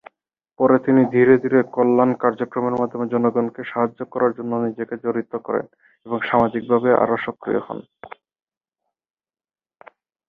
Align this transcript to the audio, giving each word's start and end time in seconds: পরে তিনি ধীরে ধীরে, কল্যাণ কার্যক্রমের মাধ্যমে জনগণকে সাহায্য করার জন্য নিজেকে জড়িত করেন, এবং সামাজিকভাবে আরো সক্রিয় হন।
পরে 0.59 0.77
তিনি 0.79 1.01
ধীরে 1.11 1.35
ধীরে, 1.37 1.59
কল্যাণ 1.75 2.11
কার্যক্রমের 2.13 2.75
মাধ্যমে 2.81 3.05
জনগণকে 3.07 3.61
সাহায্য 3.63 3.99
করার 4.05 4.31
জন্য 4.33 4.51
নিজেকে 4.57 4.95
জড়িত 4.97 5.33
করেন, 5.37 5.65
এবং 6.05 6.17
সামাজিকভাবে 6.21 6.89
আরো 6.93 7.15
সক্রিয় 7.25 7.61
হন। 7.67 7.79